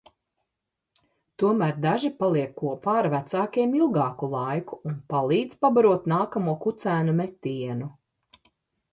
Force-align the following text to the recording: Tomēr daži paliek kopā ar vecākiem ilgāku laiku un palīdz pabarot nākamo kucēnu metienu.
Tomēr 1.41 1.73
daži 1.81 2.09
paliek 2.23 2.55
kopā 2.61 2.95
ar 3.01 3.07
vecākiem 3.13 3.75
ilgāku 3.79 4.29
laiku 4.31 4.79
un 4.91 4.95
palīdz 5.13 5.59
pabarot 5.65 6.09
nākamo 6.15 6.55
kucēnu 6.65 7.15
metienu. 7.21 7.91